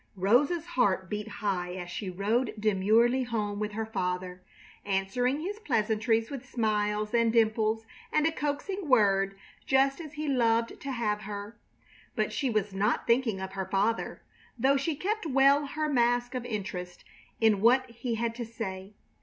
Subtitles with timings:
[0.15, 4.41] Rosa's heart beat high as she rode demurely home with her father,
[4.83, 9.37] answering his pleasantries with smiles and dimples and a coaxing word,
[9.67, 11.55] just as he loved to have her.
[12.15, 14.23] But she was not thinking of her father,
[14.57, 17.05] though she kept well her mask of interest
[17.39, 18.95] in what he had to say.